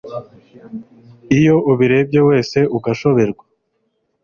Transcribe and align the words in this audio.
iyo 1.37 1.55
ubirebye 1.71 2.19
wese 2.29 2.57
ugashoberwa 2.77 3.43